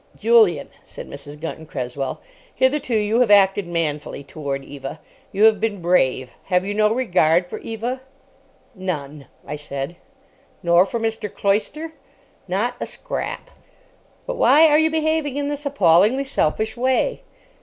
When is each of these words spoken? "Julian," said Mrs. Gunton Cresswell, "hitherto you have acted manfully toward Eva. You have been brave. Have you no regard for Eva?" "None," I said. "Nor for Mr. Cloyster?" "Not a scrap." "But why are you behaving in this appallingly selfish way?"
"Julian," 0.15 0.69
said 0.83 1.07
Mrs. 1.07 1.39
Gunton 1.39 1.67
Cresswell, 1.67 2.21
"hitherto 2.55 2.95
you 2.95 3.19
have 3.19 3.29
acted 3.29 3.67
manfully 3.67 4.23
toward 4.23 4.65
Eva. 4.65 4.99
You 5.31 5.43
have 5.43 5.59
been 5.59 5.79
brave. 5.79 6.31
Have 6.45 6.65
you 6.65 6.73
no 6.73 6.91
regard 6.91 7.45
for 7.47 7.59
Eva?" 7.59 8.01
"None," 8.73 9.27
I 9.45 9.55
said. 9.57 9.97
"Nor 10.63 10.87
for 10.87 10.99
Mr. 10.99 11.31
Cloyster?" 11.31 11.93
"Not 12.47 12.77
a 12.79 12.87
scrap." 12.87 13.51
"But 14.25 14.37
why 14.37 14.65
are 14.69 14.79
you 14.79 14.89
behaving 14.89 15.37
in 15.37 15.49
this 15.49 15.67
appallingly 15.67 16.25
selfish 16.25 16.75
way?" 16.75 17.21